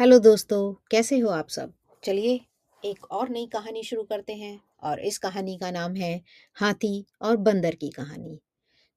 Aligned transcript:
Hello 0.00 0.18
दोस्तों, 0.18 0.74
कैसे 0.90 1.18
हो 1.18 1.28
आप 1.28 1.48
सब? 1.48 1.72
चलिए, 2.02 2.40
एक 2.84 3.04
और 3.04 3.28
नई 3.28 3.46
कहानी 3.46 3.82
शुरू 3.82 4.02
करते 4.02 4.34
हैं, 4.34 4.60
और 4.82 5.00
इस 5.00 5.18
कहानी 5.18 5.58
का 5.58 5.70
नाम 5.70 5.94
है 5.94 6.22
हाथी 6.54 7.06
और 7.22 7.36
बंदर 7.36 7.74
की 7.74 7.90
कहानी। 7.90 8.40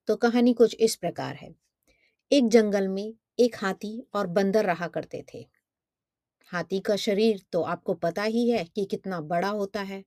तो 0.08 0.16
कहानी 0.16 0.54
कुछ 0.54 0.76
इस 0.76 0.96
प्रकार 0.96 1.36
है। 1.36 1.56
एक 2.32 2.48
जंगल 2.48 2.88
में 2.88 3.14
एक 3.40 3.56
हाथी 3.56 4.08
और 4.14 4.28
बंदर 4.28 4.66
रहा 4.66 4.88
करते 4.88 5.26
थे। 5.34 5.46
हाथी 6.52 6.80
का 6.80 6.96
शरीर 6.96 7.42
तो 7.52 7.62
आपको 7.62 7.94
पता 7.94 8.24
ही 8.24 8.50
है 8.50 8.64
कि 8.66 8.86
कितना 8.86 9.22
बड़ा 9.22 9.50
होता 9.50 9.82
है, 9.82 10.04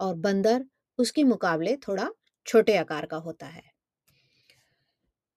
और 0.00 0.14
बंदर 0.14 0.64
उसके 0.98 1.24
मुकाबले 1.24 1.76
थोड़ा 1.76 2.10
छोटे 2.46 2.76
आकार 2.76 3.06
का 3.06 3.16
होता 3.16 3.46
है। 3.46 3.62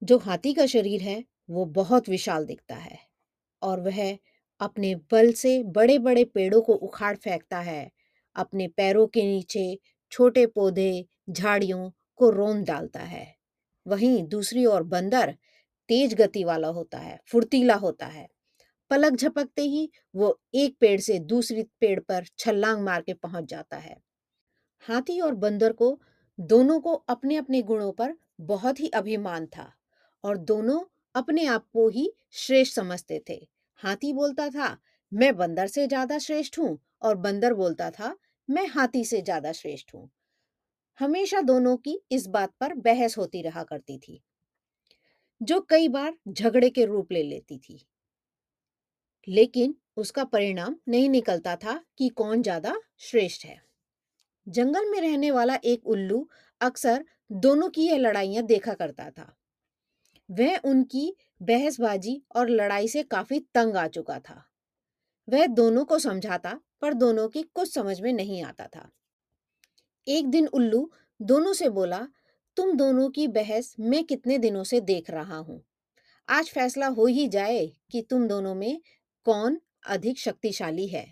जो 0.03 0.17
हाथी 0.17 0.53
का 0.53 0.65
शरीर 0.65 1.01
है, 1.01 1.23
वो 1.49 1.65
बहुत 1.65 2.09
विशाल 2.09 2.45
दिखता 2.45 2.75
है, 2.75 2.99
और 3.61 3.79
वह 3.79 4.17
अपने 4.61 4.95
बल 4.95 5.31
से 5.31 5.63
बड़े 5.63 5.99
बड़े 5.99 6.25
पेड़ों 6.25 6.61
को 6.61 6.73
उखाड़ 6.73 7.15
फेंकता 7.17 7.59
है। 7.59 7.91
अपने 8.35 8.67
पैरों 8.67 9.07
के 9.07 9.23
नीचे 9.23 9.79
छोटे 10.11 10.45
पौधे, 10.45 11.05
झाड़ियों 11.29 11.91
को 12.15 12.29
रोन 12.29 12.63
डालता 12.63 12.99
है। 12.99 13.35
वहीं 13.87 14.23
दूसरी 14.23 14.65
ओर 14.65 14.83
बंदर 14.83 15.35
तेज 15.89 16.13
गति 16.13 16.43
वाला 16.43 16.67
होता 16.67 16.97
है, 16.97 17.19
फुर्तीला 17.31 17.75
होता 17.75 18.05
है। 18.05 18.27
पलक 18.89 19.13
झपकते 19.13 19.61
ही 19.61 19.89
वो 20.15 20.39
एक 20.53 20.77
पेड़ 20.79 20.99
से 20.99 21.19
दूसरी 21.19 21.63
पेड़ 21.79 21.99
पर 21.99 22.25
छलांग 22.37 22.83
मार 22.83 23.01
के 23.01 23.13
पहुँच 23.13 23.45
जाता 23.45 23.77
है। 23.77 23.97
हाथी 24.87 25.19
और 25.19 25.35
बंदर 25.35 25.73
को 25.73 26.01
दोनों 26.39 26.79
को 26.79 26.93
अपने 26.93 27.35
अपने 27.35 27.61
गुणों 27.61 27.91
पर 27.91 28.13
बहुत 28.41 28.79
ही 28.79 28.87
अभिमान 28.87 29.45
था 29.45 29.73
और 30.23 30.37
दोनों 30.37 30.81
अपने 31.15 31.45
आप 31.45 31.65
को 31.73 31.89
ही 31.89 32.13
श्रेष्ठ 32.31 32.75
समझते 32.75 33.23
थे। 33.29 33.47
हाथी 33.83 34.11
बोलता 34.13 34.49
था, 34.49 34.77
मैं 35.11 35.35
बंदर 35.37 35.67
से 35.67 35.87
ज़्यादा 35.87 36.17
श्रेष्ठ 36.19 36.59
हूँ 36.59 36.77
और 37.01 37.15
बंदर 37.17 37.53
बोलता 37.53 37.89
था, 37.91 38.15
मैं 38.49 38.67
हाथी 38.67 39.03
से 39.05 39.21
ज़्यादा 39.21 39.51
श्रेष्ठ 39.51 39.93
हूँ। 39.95 40.09
हमेशा 40.99 41.41
दोनों 41.41 41.75
की 41.77 41.99
इस 42.11 42.27
बात 42.27 42.53
पर 42.59 42.73
बहस 42.81 43.17
होती 43.17 43.41
रहा 43.41 43.63
करती 43.63 43.97
थी, 43.99 44.21
जो 45.41 45.59
कई 45.69 45.87
बार 45.89 46.13
झगड़े 46.29 46.69
के 46.69 46.85
रूप 46.85 47.11
ले 47.11 47.23
लेती 47.23 47.57
थी। 47.59 47.85
लेकिन 49.27 49.75
उसका 49.97 50.23
परिणाम 50.25 50.75
नहीं 50.87 51.09
निकलता 51.09 51.55
था 51.55 51.79
कि 51.97 52.09
कौन 52.11 52.41
ज़्यादा 52.41 52.75
श्रेष्ठ 52.99 53.45
है। 53.45 53.61
जंगल 54.47 54.89
में 54.89 54.99
रहने 55.01 55.31
वाला 55.31 55.55
एक 55.65 55.87
उल्लू 55.87 56.27
अक्सर 56.61 57.05
दोनों 57.39 57.69
की 57.69 57.87
यह 57.87 57.97
लड़ाइयाँ 57.97 58.43
देखा 58.45 58.73
करता 58.73 59.09
था। 59.09 59.33
वह 60.31 60.57
उनकी 60.57 61.15
बहसबाजी 61.41 62.21
और 62.35 62.49
लड़ाई 62.49 62.87
से 62.87 63.03
काफ़ी 63.03 63.39
तंग 63.39 63.75
आ 63.75 63.87
चुका 63.87 64.19
था। 64.19 64.43
वह 65.29 65.45
दोनों 65.47 65.85
को 65.85 65.99
समझाता, 65.99 66.59
पर 66.81 66.93
दोनों 66.93 67.27
की 67.27 67.41
कुछ 67.43 67.73
समझ 67.73 68.01
में 68.01 68.13
नहीं 68.13 68.43
आता 68.43 68.67
था। 68.67 68.89
एक 70.07 70.27
दिन 70.27 70.47
उल्लू 70.47 70.91
दोनों 71.21 71.53
से 71.53 71.69
बोला, 71.69 72.07
तुम 72.57 72.71
दोनों 72.71 73.09
की 73.09 73.27
बहस 73.27 73.75
मैं 73.79 74.03
कितने 74.03 74.37
दिनों 74.37 74.63
से 74.63 74.81
देख 74.81 75.09
रहा 75.09 75.37
हूँ। 75.37 75.61
आज 76.29 76.49
फैसला 76.49 76.87
हो 76.87 77.05
ही 77.05 77.27
जाए 77.27 77.65
कि 77.91 78.01
तुम 78.01 78.27
दोनों 78.27 78.55
में 78.55 78.81
कौन 79.25 79.59
अधिक 79.87 80.19
शक्तिशाली 80.19 80.87
है 80.87 81.05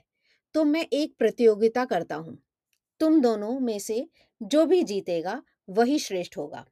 तो 0.55 0.63
मैं 0.63 0.85
एक 0.93 1.15
प्रतियोगिता 1.19 1.85
करता 1.85 2.15
हूँ। 2.15 2.37
तुम 2.99 3.21
दोनों 3.21 3.59
में 3.59 3.79
से 3.79 4.07
जो 4.41 4.65
भी 4.65 4.83
जीतेगा 4.83 5.41
वही 5.69 5.99
श्रेष्ठ 5.99 6.37
होगा। 6.37 6.65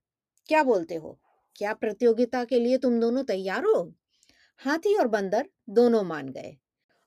क्या 0.50 0.64
बोलते 0.64 0.96
हो? 0.96 1.20
क्या 1.58 1.74
प्रतियोगिता 1.74 2.44
के 2.44 2.60
लिए 2.60 2.78
तुम 2.78 3.00
दोनों 3.00 3.24
तैयार 3.24 3.64
हो? 3.64 3.94
हाथी 4.58 4.96
और 4.96 5.08
बंदर 5.08 5.50
दोनों 5.70 6.04
मान 6.04 6.30
गए 6.30 6.58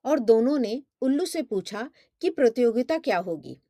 और 0.04 0.18
दोनों 0.18 0.58
ने 0.58 0.82
उल्लू 1.02 1.24
से 1.24 1.42
पूछा 1.42 1.90
कि 2.22 2.30
प्रतियोगिता 2.30 2.98
क्या 2.98 3.18
होगी। 3.18 3.60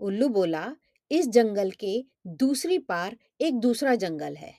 उल्लू 0.00 0.28
बोला, 0.28 0.76
इस 1.10 1.28
जंगल 1.28 1.70
के 1.70 2.04
दूसरी 2.26 2.78
पार 2.78 3.16
एक 3.40 3.54
दूसरा 3.54 3.94
जंगल 3.94 4.36
है। 4.36 4.54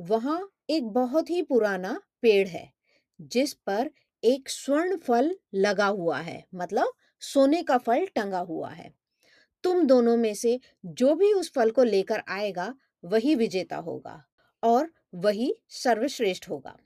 वहाँ 0.00 0.52
एक 0.70 0.84
बहुत 0.84 1.30
ही 1.30 1.42
पुराना 1.42 2.00
पेड़ 2.22 2.48
है, 2.48 2.72
जिस 3.20 3.54
पर 3.54 3.90
एक 4.24 4.48
स्वर्ण 4.48 4.96
फल 4.96 5.36
लगा 5.54 5.86
हुआ 5.86 6.18
है 6.18 6.44
मतलब 6.54 6.92
सोने 7.20 7.62
का 7.62 7.78
फल 7.78 8.06
टंगा 8.06 8.38
हुआ 8.38 8.70
है। 8.70 8.92
तुम 9.64 9.86
दोनों 9.86 10.16
में 10.16 10.34
से 10.34 10.60
जो 10.86 11.14
भी 11.14 11.32
उस 11.32 11.52
फल 11.52 11.70
को 11.70 11.84
लेकर 11.84 12.22
आएगा, 12.28 12.74
वही 13.04 13.34
विजेता 13.34 13.76
होगा। 13.76 14.24
और 14.62 14.90
वही 15.14 15.54
सर्वश्रेष्ठ 15.68 16.48
होगा। 16.48 16.76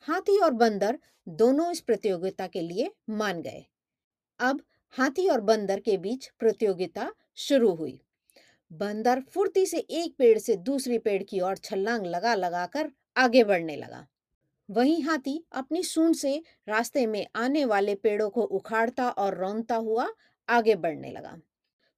हाथी 0.00 0.38
और 0.38 0.50
बंदर 0.50 0.98
दोनों 1.28 1.70
इस 1.70 1.80
प्रतियोगिता 1.80 2.46
के 2.46 2.60
लिए 2.60 2.90
मान 3.10 3.42
गए। 3.42 3.66
अब 4.40 4.60
हाथी 4.90 5.28
और 5.28 5.40
बंदर 5.40 5.80
के 5.80 5.96
बीच 5.96 6.30
प्रतियोगिता 6.38 7.12
शुरू 7.34 7.74
हुई। 7.74 8.00
बंदर 8.72 9.20
फुर्ती 9.20 9.66
से 9.66 9.78
एक 9.78 10.14
पेड़ 10.18 10.38
से 10.38 10.56
दूसरी 10.56 10.98
पेड़ 10.98 11.22
की 11.22 11.40
ओर 11.40 11.56
छलांग 11.56 12.06
लगा 12.06 12.34
लगाकर 12.34 12.90
आगे 13.16 13.44
बढ़ने 13.44 13.76
लगा। 13.76 14.06
वहीं 14.70 15.02
हाथी 15.02 15.46
अपनी 15.52 15.82
सूंड 15.82 16.14
से 16.14 16.42
रास्ते 16.68 17.06
में 17.06 17.26
आने 17.36 17.64
वाले 17.64 17.94
पेड़ों 17.94 18.30
को 18.30 18.42
उखाड़ता 18.42 19.10
और 19.10 19.36
रौनता 19.36 19.76
हुआ 19.76 20.08
आगे 20.48 20.74
बढ़ने 20.74 21.10
लगा। 21.10 21.40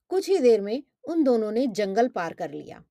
कुछ 0.08 0.28
ही 0.28 0.38
देर 0.38 0.60
में 0.60 0.82
उन 1.04 1.24
दोनों 1.24 1.52
ने 1.52 1.66
जंगल 1.66 2.08
पार 2.08 2.32
कर 2.32 2.50
लिया। 2.50 2.84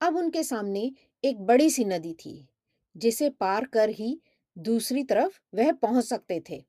अब 0.00 0.16
उनके 0.16 0.42
सामने 0.42 0.92
एक 1.24 1.40
बड़ी 1.40 1.68
सी 1.70 1.84
नदी 1.84 2.12
थी, 2.14 2.48
जिसे 2.96 3.28
पार 3.30 3.64
कर 3.64 3.90
ही 3.90 4.20
दूसरी 4.56 5.02
तरफ़ 5.04 5.38
वह 5.54 5.72
पहुँच 5.72 6.04
सकते 6.04 6.42
थे। 6.50 6.62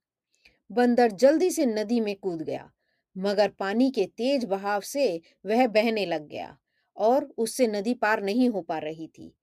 बंदर 0.69 1.11
जल्दी 1.13 1.49
से 1.51 1.65
नदी 1.65 1.99
में 1.99 2.15
कूद 2.15 2.41
गया, 2.41 2.71
मगर 3.15 3.49
पानी 3.49 3.89
के 3.91 4.05
तेज 4.07 4.45
बहाव 4.45 4.81
से 4.81 5.21
वह 5.45 5.65
बहने 5.67 6.05
लग 6.05 6.27
गया 6.27 6.57
और 6.97 7.25
उससे 7.37 7.67
नदी 7.67 7.93
पार 7.95 8.23
नहीं 8.23 8.49
हो 8.49 8.61
पा 8.61 8.77
रही 8.79 9.07
थी। 9.07 9.33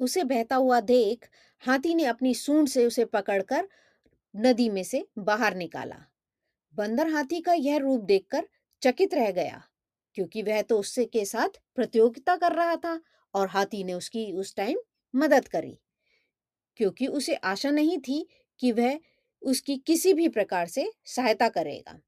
उसे 0.00 0.24
बहता 0.24 0.56
हुआ 0.56 0.80
देख 0.82 1.28
हाथी 1.62 1.94
ने 1.94 2.04
अपनी 2.04 2.34
सूंड 2.34 2.68
से 2.68 2.86
उसे 2.86 3.04
पकड़कर 3.04 3.68
नदी 4.34 4.68
में 4.70 4.82
से 4.84 5.06
बाहर 5.20 5.54
निकाला। 5.56 5.96
बंदर 6.74 7.12
हाथी 7.12 7.40
का 7.40 7.52
यह 7.54 7.78
रूप 7.78 8.02
देखकर 8.02 8.48
चकित 8.82 9.14
रह 9.14 9.30
गया, 9.32 9.62
क्योंकि 10.16 10.42
वह 10.42 10.62
तो 10.62 10.78
उससे 10.78 11.04
के 11.04 11.24
साथ 11.24 11.60
प्रतियोगिता 11.74 12.36
कर 12.36 12.52
रहा 12.52 12.76
था 12.76 13.00
और 13.34 13.48
हाथी 13.48 13.84
ने 13.84 13.94
उसकी 13.94 14.32
उस 14.32 14.54
टाइम 14.56 14.78
मदद 15.16 15.48
करी। 15.48 15.78
क्योंकि 16.76 17.06
उसे 17.06 17.34
आशा 17.34 17.70
नहीं 17.70 17.98
थी 17.98 18.28
कि 18.60 18.72
वह 18.72 19.00
उसकी 19.42 19.76
किसी 19.76 20.14
भी 20.14 20.28
प्रकार 20.28 20.66
से 20.66 20.92
सहायता 21.04 21.48
करेगा। 21.48 22.00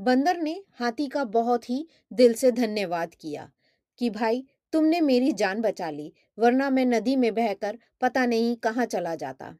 बंदर 0.00 0.36
ने 0.36 0.64
हाथी 0.72 1.08
का 1.08 1.24
बहुत 1.24 1.70
ही 1.70 1.88
दिल 2.12 2.34
से 2.34 2.52
धन्यवाद 2.52 3.14
किया 3.14 3.52
कि, 3.98 4.10
भाई, 4.10 4.46
तुमने 4.72 5.00
मेरी 5.00 5.32
जान 5.32 5.60
बचा 5.60 5.90
ली, 5.90 6.12
वरना 6.38 6.70
मैं 6.70 6.86
नदी 6.86 7.16
में 7.16 7.34
बहकर 7.34 7.78
पता 8.00 8.26
नहीं 8.26 8.56
कहाँ 8.56 8.86
चला 8.86 9.14
जाता। 9.14 9.56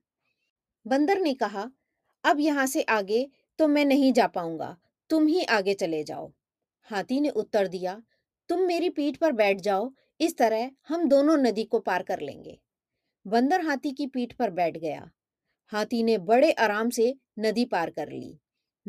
बंदर 0.87 1.21
ने 1.21 1.35
कहा, 1.35 1.71
अब 2.25 2.41
यहाँ 2.41 2.67
से 2.67 2.83
आगे 2.83 3.31
तो 3.59 3.69
मैं 3.69 3.85
नहीं 3.85 4.13
जा 4.13 4.27
पाऊँगा, 4.27 4.77
तुम 5.11 5.27
ही 5.27 5.45
आगे 5.45 5.75
चले 5.75 6.05
जाओ। 6.05 6.33
हाथी 6.83 7.21
ने 7.21 7.29
उत्तर 7.29 7.69
दिया, 7.69 8.03
तुम 8.49 8.61
मेरी 8.61 8.91
पीठ 8.91 9.17
पर 9.17 9.33
बैठ 9.33 9.61
जाओ 9.61 9.93
इस 10.21 10.37
तरह 10.37 10.71
हम 10.89 11.09
दोनों 11.09 11.37
नदी 11.37 11.65
को 11.65 11.79
पार 11.79 12.03
कर 12.03 12.21
लेंगे। 12.21 12.59
बंदर 13.27 13.61
हाथी 13.61 13.93
की 13.93 14.07
पीठ 14.07 14.33
पर 14.33 14.51
बैठ 14.51 14.77
गया। 14.77 15.11
हाथी 15.73 16.03
ने 16.03 16.19
बड़े 16.19 16.53
आराम 16.53 16.91
से 16.91 17.15
नदी 17.39 17.65
पार 17.65 17.91
कर 17.91 18.09
ली। 18.09 18.39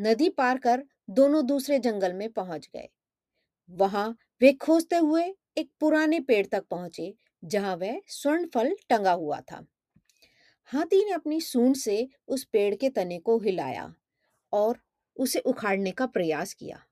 नदी 0.00 0.28
पार 0.28 0.58
कर 0.58 0.84
दोनों 1.10 1.46
दूसरे 1.46 1.78
जंगल 1.78 2.12
में 2.12 2.32
पहुँच 2.32 2.68
गए। 2.76 2.88
वहाँ 3.70 4.18
वे 4.40 4.52
खोजते 4.52 4.96
हुए 4.96 5.34
एक 5.58 5.70
पुराने 5.80 6.20
पेड़ 6.20 6.46
तक 6.46 6.64
पहुँचे, 6.70 7.14
जहाँ 7.44 7.76
वह 7.76 8.00
स्वर्ण 8.06 8.46
फल 8.46 8.76
टंगा 8.88 9.12
हुआ 9.12 9.40
था। 9.40 9.66
हाथी 10.64 11.04
ने 11.04 11.10
अपनी 11.10 11.40
सूंड 11.40 11.76
से 11.76 12.08
उस 12.28 12.44
पेड़ 12.44 12.74
के 12.74 12.90
तने 12.90 13.18
को 13.18 13.38
हिलाया 13.38 13.94
और 14.52 14.78
उसे 15.16 15.38
उखाड़ने 15.38 15.90
का 15.90 16.06
प्रयास 16.06 16.54
किया। 16.54 16.82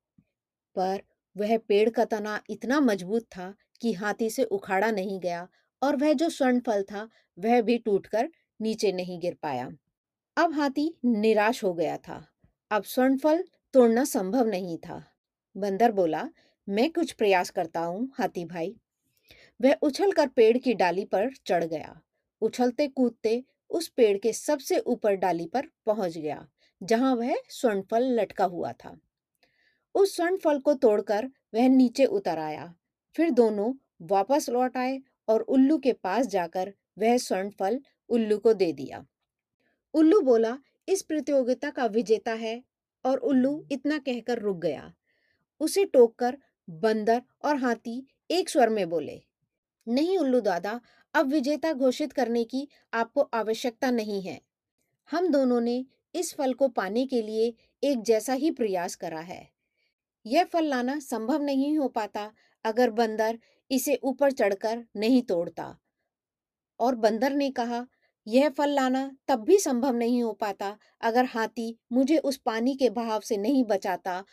पर 0.76 1.02
वह 1.36 1.58
पेड़ 1.58 1.90
का 1.90 2.04
तना 2.04 2.40
इतना 2.50 2.80
मज़बूत 2.80 3.22
था 3.22 3.54
कि 3.76 3.92
हाथी 3.92 4.30
से 4.30 4.44
उखाड़ा 4.44 4.90
नहीं 4.90 5.20
गया 5.20 5.48
और 5.82 5.96
वह 5.96 6.12
जो 6.12 6.28
स्वर्ण 6.28 6.60
फल 6.60 6.82
था, 6.82 7.08
वह 7.38 7.60
भी 7.62 7.78
टूटकर 7.78 8.28
नीचे 8.60 8.92
नहीं 8.92 9.20
गिर 9.20 9.36
पाया। 9.42 9.70
अब 10.36 10.52
हाथी 10.52 10.94
निराश 11.04 11.64
हो 11.64 11.74
गया 11.74 11.96
था। 11.96 12.26
अब 12.70 12.82
स्वर्ण 12.82 13.18
फल 13.18 13.44
तोड़ना 13.74 14.04
संभव 14.04 14.46
नहीं 14.46 14.78
था। 14.78 15.02
बंदर 15.56 15.92
बोला, 15.92 16.28
मैं 16.68 16.90
कुछ 16.92 17.12
प्रयास 17.12 17.50
करता 17.50 17.80
हूँ, 17.80 18.12
हाथी 18.18 18.44
भाई। 18.44 18.76
वह 19.60 19.76
उछलकर 19.82 20.26
पेड़ 20.26 20.58
की 20.58 20.74
डाली 20.74 21.04
पर 21.04 21.30
चढ़ 21.46 21.64
गया। 21.64 22.00
उछलते 22.40 22.88
कूदते 22.88 23.44
उस 23.70 23.88
पेड़ 23.88 24.18
के 24.18 24.32
सबसे 24.32 24.78
ऊपर 24.78 25.14
डाली 25.14 25.46
पर 25.46 25.66
पहुँच 25.86 26.18
गया, 26.18 26.46
जहाँ 26.82 27.14
वह 27.14 27.36
स्वर्णफल 27.48 28.04
लटका 28.20 28.44
हुआ 28.44 28.72
था। 28.72 28.96
उस 29.94 30.16
स्वर्ण 30.16 30.36
फल 30.36 30.58
को 30.58 30.74
तोड़कर 30.74 31.30
वह 31.54 31.68
नीचे 31.68 32.04
उतर 32.04 32.38
आया। 32.38 32.74
फिर 33.16 33.30
दोनों 33.30 33.74
वापस 34.02 34.48
लौट 34.50 34.76
आए 34.76 35.02
और 35.28 35.40
उल्लू 35.40 35.78
के 35.78 35.92
पास 35.92 36.26
जाकर 36.26 36.72
वह 36.98 37.16
स्वर्ण 37.16 37.50
फल 37.50 37.80
उल्लू 38.08 38.38
को 38.38 38.54
दे 38.54 38.72
दिया। 38.72 39.06
उल्लू 39.94 40.20
बोला, 40.20 40.58
इस 40.88 41.02
प्रतियोगिता 41.02 41.70
का 41.70 41.86
विजेता 41.86 42.32
है। 42.32 42.64
और 43.04 43.18
उल्लू 43.18 43.66
इतना 43.72 43.98
कहकर 43.98 44.38
रुक 44.38 44.56
गया। 44.56 44.94
उसे 45.60 45.84
टोककर 45.84 46.38
बंदर 46.70 47.22
और 47.44 47.56
हाथी 47.56 48.06
एक 48.30 48.48
स्वर 48.48 48.68
में 48.68 48.88
बोले, 48.88 49.22
नहीं 49.88 50.18
उल्लू 50.18 50.40
दादा, 50.40 50.80
अब 51.14 51.26
विजेता 51.26 51.72
घोषित 51.72 52.12
करने 52.12 52.44
की 52.44 52.68
आपको 52.94 53.20
आवश्यकता 53.20 53.90
नहीं 53.90 54.22
है। 54.22 54.40
हम 55.10 55.28
दोनों 55.28 55.60
ने 55.60 55.86
इस 56.14 56.34
फल 56.34 56.54
को 56.54 56.68
पाने 56.68 57.06
के 57.06 57.22
लिए 57.22 57.54
एक 57.84 58.02
जैसा 58.02 58.32
ही 58.32 58.50
प्रयास 58.50 58.94
करा 58.94 59.20
है। 59.20 59.50
यह 60.26 60.44
फल 60.44 60.64
लाना 60.64 60.98
संभव 60.98 61.42
नहीं 61.42 61.78
हो 61.78 61.88
पाता 61.88 62.32
अगर 62.66 62.90
बंदर 62.90 63.38
इसे 63.70 64.00
ऊपर 64.02 64.32
चढ़कर 64.32 64.84
नहीं 64.96 65.22
तोड़ता। 65.22 65.76
और 66.80 66.94
बंदर 66.94 67.34
ने 67.34 67.50
कहा, 67.50 67.86
यह 68.26 68.48
फल 68.48 68.70
लाना 68.70 69.10
तब 69.28 69.44
भी 69.44 69.58
संभव 69.58 69.94
नहीं 69.94 70.22
हो 70.22 70.32
पाता 70.32 70.76
अगर 71.00 71.24
हाथी 71.24 71.78
मुझे 71.92 72.18
उस 72.18 72.36
पानी 72.36 72.74
के 72.74 72.90
बहाव 72.90 73.20
से 73.20 73.36
नहीं 73.36 73.64
बचाता 73.64 74.24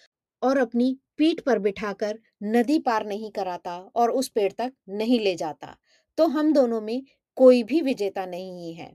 और 0.41 0.57
अपनी 0.57 0.97
पीठ 1.17 1.41
पर 1.41 1.59
बिठाकर 1.59 2.19
नदी 2.43 2.79
पार 2.79 3.05
नहीं 3.05 3.31
कराता 3.31 3.77
और 3.95 4.11
उस 4.11 4.27
पेड़ 4.27 4.51
तक 4.51 4.73
नहीं 4.89 5.19
ले 5.19 5.35
जाता। 5.35 5.75
तो 6.17 6.27
हम 6.27 6.53
दोनों 6.53 6.81
में 6.81 7.03
कोई 7.35 7.63
भी 7.63 7.81
विजेता 7.81 8.25
नहीं 8.25 8.73
है। 8.73 8.91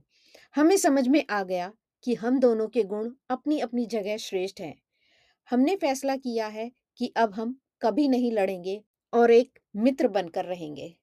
हमें 0.57 0.77
समझ 0.77 1.09
में 1.09 1.25
आ 1.31 1.43
गया 1.43 1.73
कि 2.05 2.15
हम 2.15 2.39
दोनों 2.41 2.69
के 2.69 2.83
गुण 2.83 3.11
अपनी 3.31 3.61
अपनी 3.61 3.87
जगह 3.87 4.17
श्रेष्ठ 4.17 4.61
हैं। 4.61 4.75
हमने 5.49 5.77
फैसला 5.77 6.17
किया 6.17 6.47
है 6.47 6.71
कि 6.97 7.13
अब 7.17 7.35
हम 7.35 7.59
कभी 7.83 8.09
नहीं 8.09 8.33
लड़ेंगे 8.33 8.83
और 9.13 9.31
एक 9.31 9.59
मित्र 9.77 10.09
बनकर 10.09 10.45
रहेंगे। 10.45 10.97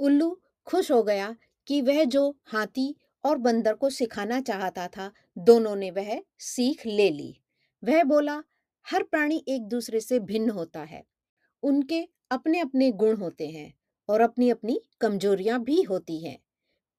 उल्लू 0.00 0.40
खुश 0.66 0.90
हो 0.90 1.02
गया 1.02 1.36
कि 1.66 1.82
वह 1.82 2.04
जो 2.04 2.38
हाथी 2.44 2.96
और 3.24 3.38
बंदर 3.38 3.74
को 3.74 3.90
सिखाना 3.90 4.40
चाहता 4.40 4.88
था, 4.88 5.12
दोनों 5.38 5.76
ने 5.76 5.90
वह 5.90 6.22
सीख 6.38 6.86
ले 6.86 7.10
ली। 7.10 7.40
वह 7.84 8.04
बोला, 8.04 8.42
हर 8.90 9.02
प्राणी 9.02 9.44
एक 9.48 9.62
दूसरे 9.62 10.00
से 10.00 10.18
भिन्न 10.20 10.50
होता 10.50 10.84
है। 10.84 11.04
उनके 11.62 12.08
अपने 12.30 12.60
अपने 12.60 12.92
गुण 12.92 13.16
होते 13.16 13.48
हैं 13.48 13.74
और 14.08 14.20
अपनी 14.20 14.50
अपनी 14.50 14.80
कमजोरियाँ 15.00 15.64
भी 15.64 15.82
होती 15.82 16.24
हैं। 16.24 16.38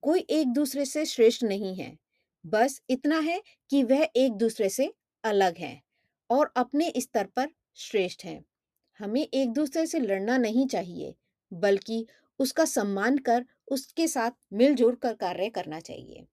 कोई 0.02 0.20
एक 0.20 0.48
दूसरे 0.48 0.86
से 0.86 1.06
श्रेष्ठ 1.06 1.44
नहीं 1.44 1.76
है। 1.76 1.98
बस 2.46 2.82
इतना 2.90 3.20
है 3.20 3.42
कि 3.70 3.84
वह 3.84 4.10
एक 4.16 4.34
दूसरे 4.34 4.70
से 4.70 4.94
अलग 5.24 5.58
हैं 5.58 5.84
और 6.30 6.54
अपने 6.56 6.94
स्तर 6.98 7.26
पर 7.26 7.50
श्रेष्ठ 7.76 8.26
हैं। 8.26 8.46
हमें 9.00 9.22
एक 9.22 9.54
दूसरे 9.54 9.86
से 9.86 10.00
लड़ना 10.00 10.38
नहीं 10.38 10.68
चाहिए, 10.68 11.16
बल्कि 11.54 12.08
उसका 12.40 12.66
सम्मान 12.66 13.18
कर, 13.18 13.46
उसके 13.68 14.08
साथ 14.08 14.32
मिलजुल 14.54 14.96
कर 14.96 15.14
कार्य 15.14 15.50
करना 15.50 15.80
चाहिए। 15.80 16.26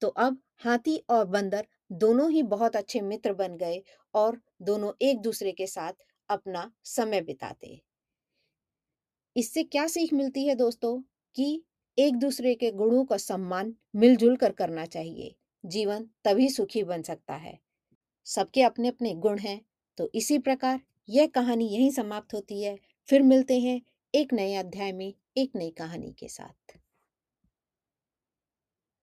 तो 0.00 0.08
अब 0.08 0.42
हाथी 0.56 1.04
और 1.10 1.24
बंदर 1.24 1.66
दोनों 1.92 2.30
ही 2.30 2.42
बहुत 2.42 2.76
अच्छे 2.76 3.00
मित्र 3.00 3.32
बन 3.32 3.56
गए 3.56 3.82
और 4.14 4.40
दोनों 4.62 4.92
एक 5.02 5.20
दूसरे 5.20 5.52
के 5.52 5.66
साथ 5.66 5.92
अपना 6.28 6.72
समय 6.84 7.20
बिताते। 7.20 7.82
इससे 9.36 9.64
क्या 9.64 9.86
सीख 9.86 10.12
मिलती 10.12 10.46
है 10.46 10.54
दोस्तों? 10.54 11.02
कि 11.34 11.64
एक 11.98 12.16
दूसरे 12.16 12.54
के 12.54 12.70
गुणों 12.70 13.04
का 13.04 13.16
सम्मान 13.16 13.74
मिलजुल 13.96 14.36
कर 14.36 14.52
करना 14.52 14.86
चाहिए। 14.86 15.34
जीवन 15.66 16.08
तभी 16.24 16.48
सुखी 16.48 16.84
बन 16.84 17.02
सकता 17.02 17.34
है। 17.34 17.58
सबके 18.24 18.62
अपने 18.62 18.88
अपने 18.88 19.14
गुण 19.14 19.38
हैं 19.38 19.60
तो 19.98 20.10
इसी 20.14 20.38
प्रकार 20.38 20.80
यह 21.08 21.26
कहानी 21.26 21.66
यहीं 21.68 21.90
समाप्त 21.90 22.34
होती 22.34 22.62
है। 22.62 22.76
फिर 23.08 23.22
मिलते 23.22 23.58
हैं 23.60 23.80
एक 24.14 24.32
नए 24.32 24.54
अध्याय 24.54 24.92
में, 24.92 25.12
एक 25.36 25.52
नई 25.56 25.70
कहानी 25.70 26.12
के 26.12 26.28
साथ। 26.28 26.78